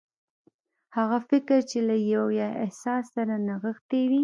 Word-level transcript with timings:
هغه 0.97 1.17
فکر 1.29 1.59
چې 1.69 1.79
له 1.87 1.95
يوه 2.13 2.47
احساس 2.63 3.03
سره 3.15 3.33
نغښتي 3.47 4.01
وي. 4.09 4.19